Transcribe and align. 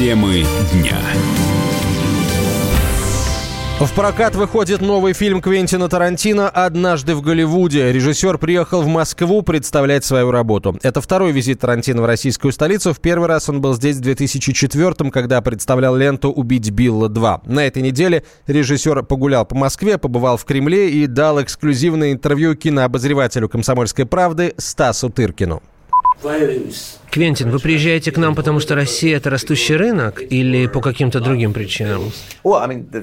Темы 0.00 0.46
дня. 0.72 0.96
В 3.80 3.92
прокат 3.94 4.34
выходит 4.34 4.80
новый 4.80 5.12
фильм 5.12 5.42
Квентина 5.42 5.90
Тарантино 5.90 6.48
«Однажды 6.48 7.14
в 7.14 7.20
Голливуде». 7.20 7.92
Режиссер 7.92 8.38
приехал 8.38 8.80
в 8.80 8.86
Москву 8.86 9.42
представлять 9.42 10.02
свою 10.06 10.30
работу. 10.30 10.78
Это 10.82 11.02
второй 11.02 11.32
визит 11.32 11.60
Тарантино 11.60 12.00
в 12.00 12.06
российскую 12.06 12.50
столицу. 12.52 12.94
В 12.94 13.00
первый 13.00 13.28
раз 13.28 13.50
он 13.50 13.60
был 13.60 13.74
здесь 13.74 13.96
в 13.96 14.00
2004 14.00 15.10
когда 15.10 15.42
представлял 15.42 15.94
ленту 15.94 16.30
«Убить 16.30 16.70
Билла 16.70 17.10
2». 17.10 17.42
На 17.44 17.66
этой 17.66 17.82
неделе 17.82 18.24
режиссер 18.46 19.02
погулял 19.02 19.44
по 19.44 19.54
Москве, 19.54 19.98
побывал 19.98 20.38
в 20.38 20.46
Кремле 20.46 20.88
и 20.88 21.06
дал 21.06 21.42
эксклюзивное 21.42 22.12
интервью 22.12 22.54
кинообозревателю 22.54 23.50
«Комсомольской 23.50 24.06
правды» 24.06 24.54
Стасу 24.56 25.10
Тыркину. 25.10 25.62
Квентин, 27.10 27.50
вы 27.50 27.58
приезжаете 27.58 28.12
к 28.12 28.18
нам, 28.18 28.36
потому 28.36 28.60
что 28.60 28.76
Россия– 28.76 29.16
это 29.18 29.30
растущий 29.30 29.74
рынок 29.74 30.22
или 30.22 30.68
по 30.68 30.80
каким-то 30.80 31.18
другим 31.18 31.52
причинам? 31.52 32.12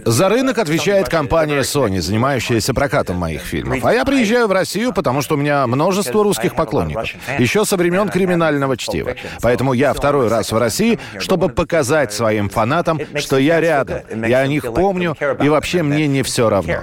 За 0.05 0.29
рынок 0.29 0.59
отвечает 0.59 1.09
компания 1.09 1.59
Sony, 1.59 1.99
занимающаяся 1.99 2.73
прокатом 2.73 3.17
моих 3.17 3.41
фильмов. 3.41 3.83
А 3.83 3.93
я 3.93 4.05
приезжаю 4.05 4.47
в 4.47 4.53
Россию, 4.53 4.93
потому 4.93 5.21
что 5.21 5.35
у 5.35 5.37
меня 5.37 5.67
множество 5.67 6.23
русских 6.23 6.55
поклонников. 6.55 7.09
Еще 7.37 7.65
со 7.65 7.75
времен 7.75 8.07
криминального 8.07 8.77
чтива. 8.77 9.15
Поэтому 9.41 9.73
я 9.73 9.93
второй 9.93 10.29
раз 10.29 10.53
в 10.53 10.57
России, 10.57 10.99
чтобы 11.19 11.49
показать 11.49 12.13
своим 12.13 12.49
фанатам, 12.49 13.01
что 13.15 13.37
я 13.37 13.59
рядом. 13.59 14.01
Я 14.25 14.39
о 14.39 14.47
них 14.47 14.63
помню, 14.73 15.17
и 15.43 15.49
вообще 15.49 15.83
мне 15.83 16.07
не 16.07 16.23
все 16.23 16.49
равно. 16.49 16.75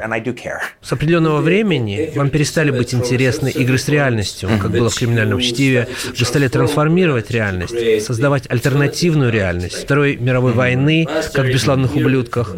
С 0.83 0.93
определенного 0.93 1.41
времени 1.41 2.13
вам 2.15 2.29
перестали 2.29 2.71
быть 2.71 2.93
интересны 2.93 3.49
игры 3.49 3.79
с 3.79 3.89
реальностью, 3.89 4.51
как 4.61 4.71
было 4.71 4.91
в 4.91 4.95
криминальном 4.95 5.41
чтиве. 5.41 5.89
Вы 6.19 6.25
стали 6.27 6.49
трансформировать 6.49 7.14
моделировать 7.15 7.31
реальность, 7.31 8.07
создавать 8.07 8.51
альтернативную 8.51 9.31
реальность 9.31 9.85
Второй 9.85 10.17
мировой 10.17 10.53
войны, 10.53 11.07
как 11.33 11.47
в 11.47 11.49
«Бесславных 11.49 11.95
ублюдках», 11.95 12.57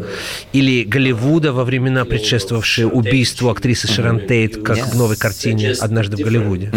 или 0.53 0.85
Голливуда 0.85 1.53
во 1.53 1.65
времена, 1.65 2.05
предшествовавшие 2.05 2.87
убийству 2.87 3.51
актрисы 3.51 3.89
Шерон 3.89 4.21
Тейт, 4.21 4.63
как 4.63 4.79
в 4.79 4.97
новой 4.97 5.17
картине 5.17 5.75
«Однажды 5.81 6.17
в 6.17 6.21
Голливуде». 6.21 6.73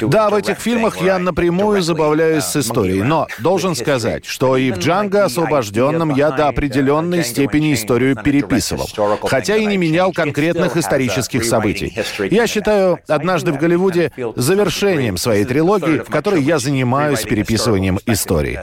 Да, 0.00 0.30
в 0.30 0.34
этих 0.34 0.58
фильмах 0.58 1.00
я 1.00 1.18
напрямую 1.18 1.82
забавляюсь 1.82 2.44
с 2.44 2.56
историей, 2.56 3.02
но 3.02 3.28
должен 3.38 3.74
сказать, 3.74 4.24
что 4.26 4.56
и 4.56 4.70
в 4.70 4.78
«Джанго 4.78 5.24
освобожденном» 5.24 6.14
я 6.14 6.30
до 6.30 6.48
определенной 6.48 7.24
степени 7.24 7.74
историю 7.74 8.16
переписывал, 8.16 8.88
хотя 9.22 9.56
и 9.56 9.66
не 9.66 9.76
менял 9.76 10.12
конкретных 10.12 10.76
исторических 10.76 11.44
событий. 11.44 11.96
Я 12.30 12.46
считаю 12.46 12.98
«Однажды 13.06 13.52
в 13.52 13.58
Голливуде» 13.58 14.10
завершением 14.36 15.16
своей 15.16 15.44
трилогии, 15.44 15.98
в 15.98 16.10
которой 16.10 16.42
я 16.42 16.55
занимаюсь 16.58 17.22
переписыванием 17.22 17.98
истории. 18.06 18.58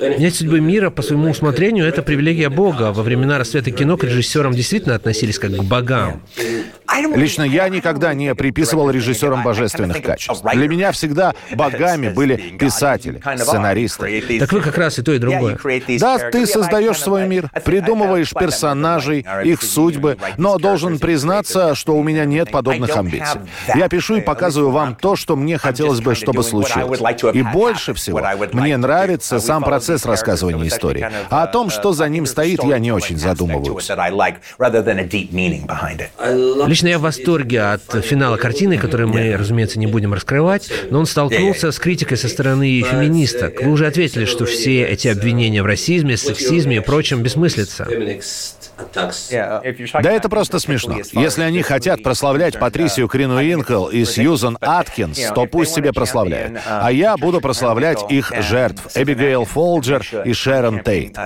Менять 0.00 0.34
судьбы 0.34 0.60
мира 0.60 0.90
по 0.90 1.02
своему 1.02 1.30
усмотрению– 1.30 1.86
это 1.86 2.02
привилегия 2.02 2.48
Бога. 2.48 2.92
Во 2.92 3.02
времена 3.02 3.38
расцвета 3.38 3.70
кино 3.70 3.96
к 3.96 4.04
режиссерам 4.04 4.52
действительно 4.52 4.94
относились 4.94 5.38
как 5.38 5.52
к 5.52 5.62
богам. 5.62 6.22
Лично 7.14 7.42
я 7.42 7.68
никогда 7.68 8.14
не 8.14 8.34
приписывал 8.34 8.90
режиссерам 8.90 9.42
божественных 9.42 10.02
качеств. 10.02 10.44
Для 10.52 10.68
меня 10.68 10.92
всегда 10.92 11.34
богами 11.54 12.08
были 12.08 12.36
писатели, 12.58 13.20
сценаристы. 13.36 14.38
Так 14.38 14.52
вы 14.52 14.60
как 14.60 14.76
раз 14.78 14.98
и 14.98 15.02
то, 15.02 15.12
и 15.12 15.18
другое. 15.18 15.58
Да, 15.98 16.18
ты 16.30 16.46
создаешь 16.46 16.98
свой 16.98 17.26
мир, 17.26 17.50
придумываешь 17.64 18.30
персонажей, 18.30 19.26
их 19.44 19.62
судьбы, 19.62 20.18
но 20.36 20.58
должен 20.58 20.98
признаться, 20.98 21.74
что 21.74 21.96
у 21.96 22.02
меня 22.02 22.24
нет 22.24 22.50
подобных 22.50 22.96
амбиций. 22.96 23.40
Я 23.74 23.88
пишу 23.88 24.16
и 24.16 24.20
показываю 24.20 24.70
вам 24.70 24.94
то, 24.94 25.16
что 25.16 25.36
мне 25.36 25.58
хотелось 25.58 26.00
бы, 26.00 26.14
чтобы 26.14 26.42
случилось. 26.42 27.00
И 27.32 27.42
больше 27.42 27.94
всего 27.94 28.20
мне 28.52 28.76
нравится 28.76 29.40
сам 29.40 29.62
процесс 29.62 30.04
рассказывания 30.04 30.66
истории. 30.68 31.08
А 31.30 31.44
о 31.44 31.46
том, 31.46 31.70
что 31.70 31.92
за 31.92 32.08
ним 32.08 32.26
стоит, 32.26 32.62
я 32.64 32.78
не 32.78 32.92
очень 32.92 33.16
задумываюсь. 33.16 33.88
Лично 36.66 36.81
я 36.88 36.98
в 36.98 37.02
восторге 37.02 37.62
от 37.62 38.04
финала 38.04 38.36
картины, 38.36 38.78
который 38.78 39.06
мы, 39.06 39.36
разумеется, 39.36 39.78
не 39.78 39.86
будем 39.86 40.14
раскрывать, 40.14 40.70
но 40.90 41.00
он 41.00 41.06
столкнулся 41.06 41.72
с 41.72 41.78
критикой 41.78 42.16
со 42.16 42.28
стороны 42.28 42.82
феминисток. 42.82 43.62
Вы 43.62 43.70
уже 43.70 43.86
ответили, 43.86 44.24
что 44.24 44.44
все 44.44 44.82
эти 44.84 45.08
обвинения 45.08 45.62
в 45.62 45.66
расизме, 45.66 46.16
сексизме 46.16 46.76
и 46.76 46.80
прочем 46.80 47.22
бессмыслица. 47.22 47.86
Да 50.02 50.12
это 50.12 50.28
просто 50.28 50.58
смешно. 50.58 50.98
Если 51.12 51.42
они 51.42 51.62
хотят 51.62 52.02
прославлять 52.02 52.58
Патрисию 52.58 53.08
Кринуинкл 53.08 53.86
и 53.88 54.04
Сьюзан 54.04 54.58
Аткинс, 54.60 55.18
то 55.34 55.46
пусть 55.46 55.74
себе 55.74 55.92
прославляют. 55.92 56.60
А 56.66 56.90
я 56.90 57.16
буду 57.16 57.40
прославлять 57.40 58.00
их 58.10 58.32
жертв 58.40 58.88
Эбигейл 58.94 59.44
Фолджер 59.44 60.04
и 60.24 60.32
Шерон 60.32 60.80
Тейт. 60.80 61.16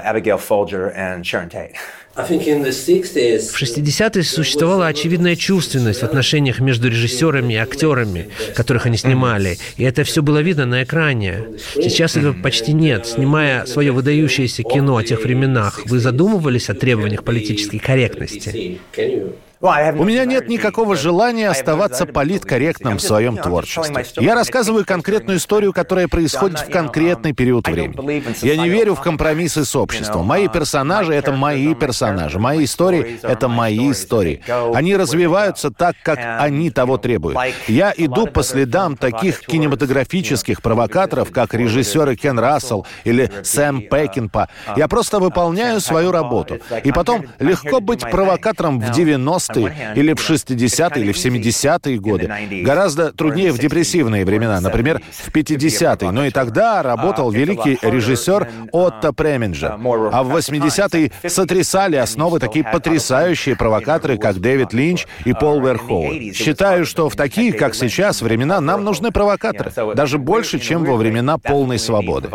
В 3.53 3.63
60-е 3.63 4.23
существовала 4.23 4.87
очевидная 4.87 5.37
чувственность 5.37 6.01
в 6.01 6.05
отношениях 6.05 6.61
между 6.61 6.89
режиссерами 6.89 7.53
и 7.55 7.57
актерами, 7.57 8.31
которых 8.55 8.87
они 8.87 8.97
снимали. 8.97 9.59
И 9.77 9.85
это 9.85 10.03
все 10.05 10.23
было 10.23 10.39
видно 10.39 10.65
на 10.65 10.83
экране. 10.83 11.45
Сейчас 11.75 12.17
этого 12.17 12.33
почти 12.33 12.73
нет. 12.73 13.07
Снимая 13.07 13.67
свое 13.67 13.93
выдающееся 13.93 14.63
кино 14.63 14.97
о 14.97 15.05
тех 15.05 15.23
временах, 15.25 15.83
вы 15.85 15.99
задумывались 15.99 16.71
о 16.71 16.75
требованиях 16.75 17.23
политической 17.23 17.79
корректности? 17.79 18.79
У 19.67 20.05
меня 20.05 20.25
нет 20.25 20.49
никакого 20.49 20.95
желания 20.95 21.49
оставаться 21.49 22.07
политкорректным 22.07 22.99
в 22.99 23.03
своем 23.03 23.37
творчестве. 23.37 24.07
Я 24.17 24.35
рассказываю 24.35 24.85
конкретную 24.85 25.39
историю, 25.39 25.73
которая 25.73 26.07
происходит 26.07 26.61
в 26.61 26.71
конкретный 26.71 27.33
период 27.33 27.67
времени. 27.67 28.23
Я 28.43 28.57
не 28.57 28.69
верю 28.69 28.95
в 28.95 29.01
компромиссы 29.01 29.65
с 29.65 29.75
обществом. 29.75 30.25
Мои 30.27 30.49
персонажи— 30.49 31.13
это 31.15 31.33
мои 31.33 31.75
персонажи. 31.75 32.39
Мои 32.39 32.65
истории— 32.65 33.19
это 33.23 33.49
мои 33.49 33.91
истории. 33.91 34.43
Они 34.75 34.97
развиваются 34.97 35.71
так, 35.71 35.97
как 36.03 36.19
они 36.41 36.71
того 36.71 36.97
требуют. 36.97 37.39
Я 37.67 37.93
иду 37.97 38.27
по 38.27 38.43
следам 38.43 38.97
таких 38.97 39.41
кинематографических 39.41 40.63
провокаторов, 40.63 41.33
как 41.33 41.55
режиссеры 41.55 42.17
Кен 42.17 42.39
Рассел 42.39 42.87
или 43.05 43.31
Сэм 43.43 43.83
Пекинпа. 43.83 44.49
Я 44.77 44.87
просто 44.87 45.19
выполняю 45.19 45.81
свою 45.81 46.13
работу. 46.13 46.59
И 46.85 46.93
потом 46.93 47.27
легко 47.41 47.81
быть 47.81 48.03
провокатором 48.09 48.81
в 48.81 48.91
90 48.91 49.56
90-е 49.57 49.93
или 49.95 50.15
в 50.15 50.31
60-е 50.31 51.03
или 51.03 51.13
в 51.13 51.17
70-е 51.17 51.99
годы. 51.99 52.31
Гораздо 52.63 53.13
труднее 53.13 53.53
в 53.53 53.59
депрессивные 53.59 54.25
времена, 54.25 54.61
например, 54.61 55.01
в 55.11 55.31
50-е. 55.33 56.11
Но 56.11 56.27
и 56.27 56.31
тогда 56.31 56.83
работал 56.83 57.31
великий 57.31 57.79
режиссер 57.83 58.49
Отто 58.73 59.13
Преминджер. 59.13 59.73
А 59.73 60.23
в 60.23 60.37
80-е 60.37 61.13
сотрясали 61.29 61.97
основы 61.97 62.41
такие 62.41 62.65
потрясающие 62.65 63.57
провокаторы, 63.57 64.19
как 64.19 64.41
Дэвид 64.41 64.73
Линч 64.73 65.07
и 65.25 65.33
Пол 65.33 65.61
Верхоуэн. 65.61 66.33
Считаю, 66.35 66.87
что 66.87 67.09
в 67.09 67.17
такие, 67.17 67.53
как 67.53 67.75
сейчас, 67.75 68.23
времена 68.23 68.61
нам 68.61 68.85
нужны 68.85 69.11
провокаторы. 69.11 69.73
Даже 69.95 70.19
больше, 70.19 70.59
чем 70.59 70.85
во 70.85 70.97
времена 70.97 71.39
полной 71.39 71.79
свободы. 71.79 72.29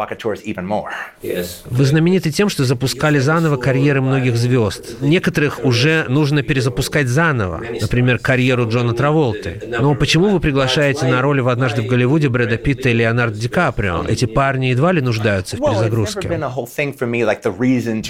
Вы 1.66 1.86
знамениты 1.86 2.32
тем, 2.32 2.50
что 2.50 2.66
запускали 2.66 3.20
заново 3.20 3.58
карьеры 3.58 4.02
многих 4.02 4.36
звезд. 4.36 5.02
Некоторых 5.02 5.64
уже 5.64 6.06
нужно 6.09 6.44
перезапускать 6.44 7.00
запускать 7.01 7.07
заново, 7.07 7.62
например, 7.81 8.19
карьеру 8.19 8.69
Джона 8.69 8.94
Траволты. 8.94 9.62
Но 9.79 9.95
почему 9.95 10.29
вы 10.29 10.39
приглашаете 10.39 11.06
на 11.06 11.22
роли 11.22 11.41
в 11.41 11.50
«Однажды 11.50 11.81
в 11.81 11.88
Голливуде» 11.88 12.29
Брэда 12.29 12.57
Питта 12.57 12.89
и 12.89 12.94
Леонардо 12.94 13.38
Ди 13.38 13.47
Каприо? 13.47 14.03
Эти 14.07 14.25
парни 14.25 14.67
едва 14.67 14.91
ли 14.91 15.01
нуждаются 15.01 15.57
в 15.57 15.59
перезагрузке. 15.59 16.28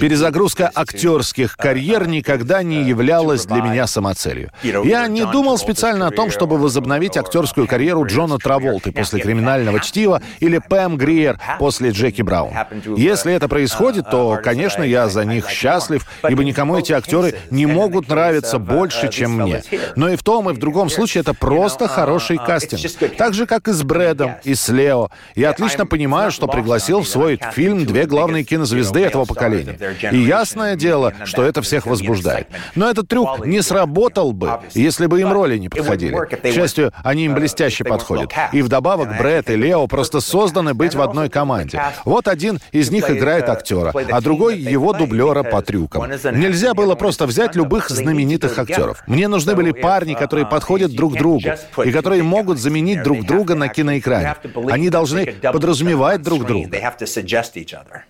Перезагрузка 0.00 0.70
актерских 0.74 1.56
карьер 1.56 2.06
никогда 2.08 2.62
не 2.62 2.82
являлась 2.82 3.46
для 3.46 3.62
меня 3.62 3.86
самоцелью. 3.86 4.50
Я 4.62 5.06
не 5.08 5.24
думал 5.24 5.58
специально 5.58 6.06
о 6.06 6.10
том, 6.10 6.30
чтобы 6.30 6.58
возобновить 6.58 7.16
актерскую 7.16 7.66
карьеру 7.66 8.06
Джона 8.06 8.38
Траволты 8.38 8.92
после 8.92 9.20
«Криминального 9.20 9.80
чтива» 9.80 10.22
или 10.40 10.58
Пэм 10.58 10.96
Гриер 10.96 11.38
после 11.58 11.90
Джеки 11.90 12.22
Браун. 12.22 12.52
Если 12.96 13.32
это 13.32 13.48
происходит, 13.48 14.10
то, 14.10 14.38
конечно, 14.42 14.82
я 14.82 15.08
за 15.08 15.24
них 15.24 15.48
счастлив, 15.48 16.06
ибо 16.28 16.44
никому 16.44 16.76
эти 16.76 16.92
актеры 16.92 17.34
не 17.50 17.66
могут 17.66 18.08
нравиться 18.08 18.58
больше, 18.58 18.81
больше, 18.82 19.08
чем 19.08 19.32
мне. 19.32 19.62
Но 19.96 20.08
и 20.08 20.16
в 20.16 20.22
том, 20.22 20.50
и 20.50 20.52
в 20.52 20.58
другом 20.58 20.90
случае 20.90 21.20
это 21.20 21.34
просто 21.34 21.86
хороший 21.86 22.38
кастинг. 22.38 23.16
Так 23.16 23.34
же, 23.34 23.46
как 23.46 23.68
и 23.68 23.72
с 23.72 23.82
Брэдом, 23.82 24.32
и 24.42 24.54
с 24.54 24.68
Лео. 24.68 25.08
Я 25.36 25.50
отлично 25.50 25.86
понимаю, 25.86 26.30
что 26.32 26.48
пригласил 26.48 27.00
в 27.00 27.08
свой 27.08 27.38
фильм 27.52 27.86
две 27.86 28.06
главные 28.06 28.44
кинозвезды 28.44 29.00
этого 29.00 29.24
поколения. 29.24 29.78
И 30.10 30.18
ясное 30.18 30.74
дело, 30.74 31.14
что 31.24 31.44
это 31.44 31.62
всех 31.62 31.86
возбуждает. 31.86 32.48
Но 32.74 32.90
этот 32.90 33.08
трюк 33.08 33.46
не 33.46 33.62
сработал 33.62 34.32
бы, 34.32 34.58
если 34.74 35.06
бы 35.06 35.20
им 35.20 35.32
роли 35.32 35.58
не 35.58 35.68
подходили. 35.68 36.16
К 36.16 36.52
счастью, 36.52 36.92
они 37.04 37.26
им 37.26 37.34
блестяще 37.34 37.84
подходят. 37.84 38.32
И 38.52 38.62
вдобавок 38.62 39.16
Брэд 39.18 39.50
и 39.50 39.56
Лео 39.56 39.86
просто 39.86 40.20
созданы 40.20 40.74
быть 40.74 40.94
в 40.94 41.00
одной 41.00 41.28
команде. 41.28 41.80
Вот 42.04 42.26
один 42.26 42.58
из 42.72 42.90
них 42.90 43.08
играет 43.10 43.48
актера, 43.48 43.92
а 44.10 44.20
другой 44.20 44.58
его 44.58 44.92
дублера 44.92 45.42
по 45.42 45.62
трюкам. 45.62 46.10
Нельзя 46.10 46.74
было 46.74 46.94
просто 46.94 47.26
взять 47.26 47.54
любых 47.54 47.88
знаменитых 47.88 48.58
актеров 48.58 48.71
актеров. 48.72 49.02
Мне 49.06 49.28
нужны 49.28 49.54
были 49.54 49.72
парни, 49.72 50.14
которые 50.14 50.46
подходят 50.46 50.94
друг 50.94 51.16
другу 51.16 51.50
и 51.84 51.92
которые 51.92 52.22
могут 52.22 52.58
заменить 52.58 53.02
друг 53.02 53.24
друга 53.26 53.54
на 53.54 53.68
киноэкране. 53.68 54.36
Они 54.68 54.90
должны 54.90 55.26
подразумевать 55.42 56.22
друг 56.22 56.46
друга. 56.46 56.68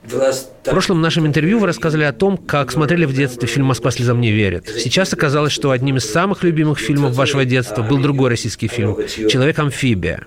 В 0.04 0.70
прошлом 0.70 1.00
нашем 1.00 1.26
интервью 1.26 1.58
вы 1.58 1.66
рассказали 1.66 2.04
о 2.04 2.12
том, 2.12 2.36
как 2.36 2.72
смотрели 2.72 3.04
в 3.04 3.14
детстве 3.14 3.48
фильм 3.48 3.66
«Москва 3.66 3.90
слезам 3.90 4.20
не 4.20 4.30
верит». 4.30 4.68
Сейчас 4.68 5.12
оказалось, 5.12 5.52
что 5.52 5.70
одним 5.70 5.96
из 5.96 6.10
самых 6.10 6.42
любимых 6.42 6.78
фильмов 6.78 7.14
вашего 7.14 7.44
детства 7.44 7.82
был 7.82 7.98
другой 7.98 8.30
российский 8.30 8.68
фильм 8.68 8.96
«Человек-амфибия». 9.06 10.22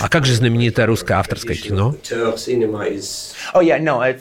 А 0.00 0.08
как 0.08 0.26
же 0.26 0.34
знаменитое 0.34 0.86
русское 0.86 1.14
авторское 1.14 1.56
кино? 1.56 1.94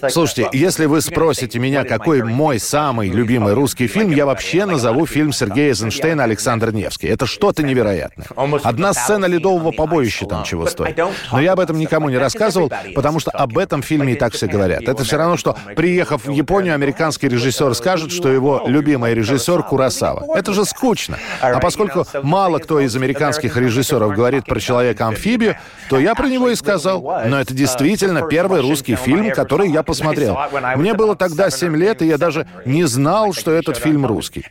Слушайте, 0.09 0.49
если 0.53 0.85
вы 0.85 1.01
спросите 1.01 1.59
меня, 1.59 1.83
какой 1.83 2.23
мой 2.23 2.59
самый 2.59 3.09
любимый 3.09 3.53
русский 3.53 3.87
фильм, 3.87 4.11
я 4.11 4.25
вообще 4.25 4.65
назову 4.65 5.05
фильм 5.05 5.31
Сергея 5.31 5.56
Эйзенштейна 5.61 6.23
«Александр 6.23 6.71
Невский». 6.71 7.07
Это 7.07 7.25
что-то 7.25 7.63
невероятное. 7.63 8.27
Одна 8.63 8.93
сцена 8.93 9.25
ледового 9.25 9.71
побоища 9.71 10.25
там 10.25 10.43
чего 10.43 10.67
стоит. 10.67 10.97
Но 11.31 11.39
я 11.39 11.53
об 11.53 11.59
этом 11.59 11.77
никому 11.77 12.09
не 12.09 12.17
рассказывал, 12.17 12.71
потому 12.95 13.19
что 13.19 13.31
об 13.31 13.57
этом 13.57 13.81
фильме 13.81 14.13
и 14.13 14.15
так 14.15 14.33
все 14.33 14.47
говорят. 14.47 14.83
Это 14.83 15.03
все 15.03 15.17
равно, 15.17 15.37
что, 15.37 15.55
приехав 15.75 16.25
в 16.25 16.31
Японию, 16.31 16.73
американский 16.73 17.27
режиссер 17.27 17.73
скажет, 17.75 18.11
что 18.11 18.29
его 18.29 18.63
любимый 18.65 19.13
режиссер 19.13 19.63
Курасава. 19.63 20.37
Это 20.37 20.53
же 20.53 20.65
скучно. 20.65 21.17
А 21.41 21.59
поскольку 21.59 22.05
мало 22.23 22.59
кто 22.59 22.79
из 22.79 22.95
американских 22.95 23.57
режиссеров 23.57 24.13
говорит 24.13 24.45
про 24.45 24.59
человека-амфибию, 24.59 25.55
то 25.89 25.99
я 25.99 26.15
про 26.15 26.27
него 26.27 26.49
и 26.49 26.55
сказал. 26.55 27.01
Но 27.25 27.39
это 27.39 27.53
действительно 27.53 28.27
первый 28.27 28.61
русский 28.61 28.95
фильм, 28.95 29.31
который 29.31 29.69
я 29.69 29.83
посмотрел. 29.83 30.37
Мне 30.75 30.93
было 30.93 31.15
тогда 31.15 31.49
7 31.49 31.75
лет, 31.75 32.01
и 32.01 32.07
я 32.07 32.17
даже 32.17 32.47
не 32.65 32.83
знал, 32.85 33.33
что 33.33 33.51
этот 33.51 33.77
фильм 33.77 34.05
русский. 34.05 34.45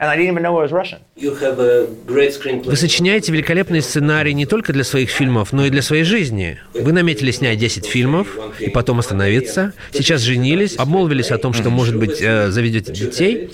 Вы 1.17 2.77
сочиняете 2.77 3.33
великолепный 3.33 3.81
сценарий 3.81 4.35
не 4.35 4.45
только 4.47 4.73
для 4.73 4.85
своих 4.85 5.11
фильмов, 5.11 5.53
но 5.53 5.67
и 5.67 5.71
для 5.71 5.83
своей 5.83 6.05
жизни. 6.05 6.59
Вы 6.75 6.93
наметили 6.93 7.31
снять 7.31 7.59
10 7.59 7.87
фильмов 7.87 8.29
и 8.61 8.69
потом 8.69 8.99
остановиться. 8.99 9.73
Сейчас 9.93 10.21
женились, 10.21 10.77
обмолвились 10.77 11.31
о 11.31 11.39
том, 11.39 11.53
что, 11.53 11.71
может 11.71 11.97
быть, 11.97 12.21
э, 12.21 12.51
заведете 12.51 12.93
детей, 12.93 13.51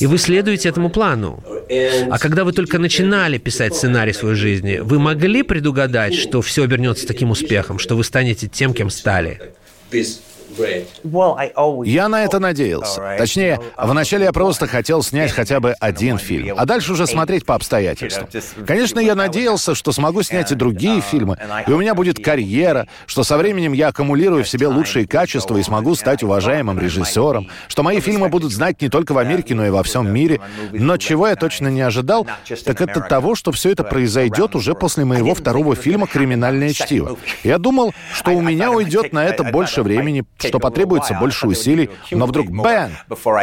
и 0.00 0.06
вы 0.06 0.18
следуете 0.18 0.68
этому 0.68 0.90
плану. 0.90 1.42
А 2.10 2.18
когда 2.18 2.44
вы 2.44 2.52
только 2.52 2.78
начинали 2.78 3.38
писать 3.38 3.74
сценарий 3.74 4.12
своей 4.12 4.36
жизни, 4.36 4.78
вы 4.82 4.98
могли 4.98 5.42
предугадать, 5.42 6.14
что 6.14 6.42
все 6.42 6.64
обернется 6.64 7.06
таким 7.06 7.30
успехом, 7.30 7.78
что 7.78 7.96
вы 7.96 8.04
станете 8.04 8.48
тем, 8.48 8.74
кем 8.74 8.90
стали? 8.90 9.40
Я 11.84 12.08
на 12.08 12.24
это 12.24 12.38
надеялся. 12.38 13.16
Точнее, 13.18 13.60
вначале 13.76 14.24
я 14.24 14.32
просто 14.32 14.66
хотел 14.66 15.02
снять 15.02 15.32
хотя 15.32 15.60
бы 15.60 15.72
один 15.72 16.18
фильм, 16.18 16.54
а 16.56 16.66
дальше 16.66 16.92
уже 16.92 17.06
смотреть 17.06 17.44
по 17.44 17.54
обстоятельствам. 17.54 18.28
Конечно, 18.66 19.00
я 19.00 19.14
надеялся, 19.14 19.74
что 19.74 19.92
смогу 19.92 20.22
снять 20.22 20.52
и 20.52 20.54
другие 20.54 21.00
фильмы, 21.00 21.38
и 21.66 21.72
у 21.72 21.78
меня 21.78 21.94
будет 21.94 22.22
карьера, 22.22 22.86
что 23.06 23.24
со 23.24 23.36
временем 23.36 23.72
я 23.72 23.88
аккумулирую 23.88 24.44
в 24.44 24.48
себе 24.48 24.66
лучшие 24.68 25.06
качества 25.06 25.56
и 25.56 25.62
смогу 25.62 25.94
стать 25.94 26.22
уважаемым 26.22 26.78
режиссером, 26.78 27.48
что 27.68 27.82
мои 27.82 28.00
фильмы 28.00 28.28
будут 28.28 28.52
знать 28.52 28.80
не 28.80 28.88
только 28.88 29.12
в 29.12 29.18
Америке, 29.18 29.54
но 29.54 29.66
и 29.66 29.70
во 29.70 29.82
всем 29.82 30.12
мире. 30.12 30.40
Но 30.72 30.96
чего 30.96 31.28
я 31.28 31.36
точно 31.36 31.68
не 31.68 31.80
ожидал, 31.80 32.26
так 32.64 32.80
это 32.80 33.00
того, 33.00 33.34
что 33.34 33.52
все 33.52 33.70
это 33.70 33.84
произойдет 33.84 34.54
уже 34.54 34.74
после 34.74 35.04
моего 35.04 35.34
второго 35.34 35.74
фильма 35.74 36.06
«Криминальное 36.06 36.72
чтиво». 36.72 37.16
Я 37.44 37.58
думал, 37.58 37.94
что 38.12 38.32
у 38.32 38.40
меня 38.40 38.70
уйдет 38.70 39.12
на 39.12 39.24
это 39.24 39.44
больше 39.44 39.82
времени, 39.82 40.24
что 40.38 40.58
потребуется 40.58 41.14
больше 41.14 41.46
усилий, 41.46 41.90
но 42.10 42.26
вдруг 42.26 42.48
бэн! 42.48 42.92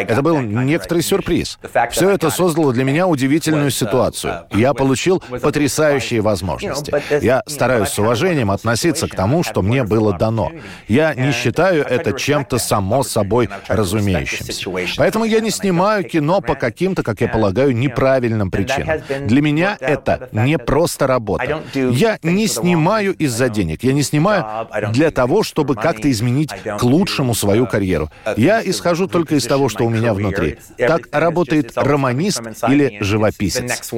Это 0.07 0.21
был 0.21 0.39
некоторый 0.39 1.01
сюрприз. 1.01 1.59
Все 1.91 2.09
это 2.09 2.29
создало 2.29 2.73
для 2.73 2.83
меня 2.83 3.07
удивительную 3.07 3.71
ситуацию. 3.71 4.45
Я 4.51 4.73
получил 4.73 5.21
потрясающие 5.41 6.21
возможности. 6.21 6.93
Я 7.23 7.43
стараюсь 7.47 7.89
с 7.89 7.99
уважением 7.99 8.51
относиться 8.51 9.07
к 9.07 9.15
тому, 9.15 9.43
что 9.43 9.61
мне 9.61 9.83
было 9.83 10.17
дано. 10.17 10.51
Я 10.87 11.13
не 11.13 11.31
считаю 11.31 11.85
это 11.85 12.13
чем-то 12.13 12.57
само 12.57 13.03
собой 13.03 13.49
разумеющимся. 13.67 14.69
Поэтому 14.97 15.25
я 15.25 15.39
не 15.39 15.51
снимаю 15.51 16.03
кино 16.03 16.41
по 16.41 16.55
каким-то, 16.55 17.03
как 17.03 17.21
я 17.21 17.27
полагаю, 17.27 17.75
неправильным 17.75 18.51
причинам. 18.51 18.99
Для 19.25 19.41
меня 19.41 19.77
это 19.79 20.29
не 20.31 20.57
просто 20.57 21.07
работа. 21.07 21.61
Я 21.73 22.19
не 22.23 22.47
снимаю 22.47 23.13
из-за 23.13 23.49
денег. 23.49 23.83
Я 23.83 23.93
не 23.93 24.03
снимаю 24.03 24.67
для 24.91 25.11
того, 25.11 25.43
чтобы 25.43 25.75
как-то 25.75 26.09
изменить 26.11 26.51
лучшему 26.85 27.35
свою 27.35 27.67
карьеру. 27.67 28.09
Я 28.37 28.61
исхожу 28.63 29.07
только 29.07 29.35
из 29.35 29.45
того, 29.45 29.67
что 29.69 29.85
у 29.85 29.89
меня 29.89 30.13
внутри. 30.13 30.57
Так 30.77 31.07
работает 31.11 31.73
романист 31.75 32.41
или 32.67 32.97
живописец. 33.01 33.91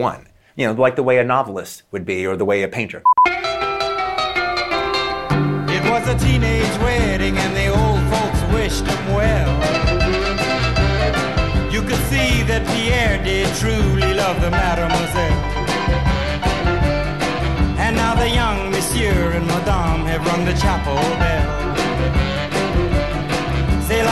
was 5.89 6.07
a 6.09 6.17
teenage 6.19 6.77
wedding 6.79 7.37
and 7.37 7.55
the 7.55 7.67
old 7.67 8.01
folks 8.11 8.41
wished 8.53 8.85
him 8.85 9.13
well. 9.13 9.49
You 11.71 11.81
could 11.81 12.03
see 12.11 12.43
that 12.43 12.65
Pierre 12.67 13.17
did 13.23 13.47
truly 13.55 14.13
love 14.13 14.41
the 14.41 14.51
mademoiselle. 14.51 15.41
And 17.79 17.95
now 17.95 18.15
the 18.15 18.29
young 18.29 18.71
monsieur 18.71 19.31
and 19.37 19.47
madame 19.47 20.05
have 20.05 20.25
rung 20.25 20.45
the 20.45 20.53
chapel 20.53 20.95
bell. 21.21 21.86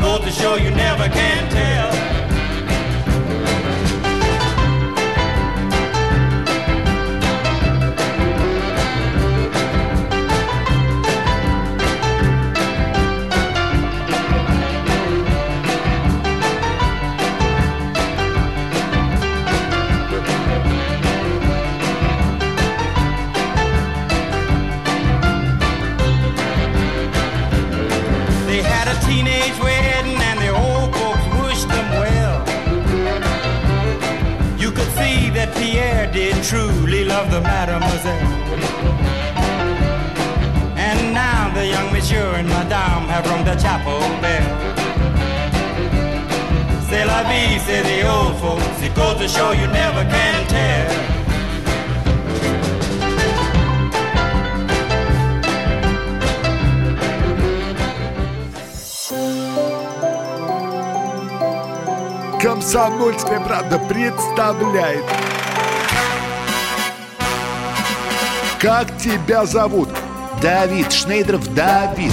Goes 0.00 0.20
to 0.20 0.30
show 0.30 0.56
you 0.56 0.70
never 0.70 1.08
can 1.10 1.50
tell. 1.50 1.99
Chapel 43.60 44.00
bell. 44.20 44.42
C'est 46.88 47.04
la 47.04 47.22
be, 47.24 47.58
say 47.66 47.82
the 47.82 48.08
old 48.08 48.36
folks. 48.40 48.82
It 48.82 48.94
goes 48.94 49.18
to 49.18 49.28
show 49.28 49.52
you 49.52 49.66
never 49.68 50.04
can 50.10 50.46
tell. 50.48 51.10
Комсомольская 62.40 63.40
правда 63.40 63.78
представляет. 63.78 65.04
Как 68.58 68.96
тебя 68.96 69.44
зовут? 69.44 69.90
Давид 70.40 70.90
Шнейдеров 70.90 71.52
Давид. 71.54 72.12